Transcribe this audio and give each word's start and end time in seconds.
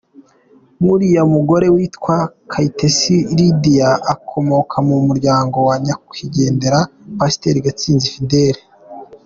Nk’uriya 0.81 1.23
mugore 1.33 1.67
witwa 1.75 2.17
Kayitesi 2.51 3.15
Lydie, 3.37 3.89
akomoka 4.13 4.75
mu 4.87 4.97
muryango 5.07 5.57
wa 5.67 5.75
nyakwigendera 5.85 6.79
Pasteur 7.17 7.57
Gatsinzi 7.65 8.07
Fidèle. 8.15 8.61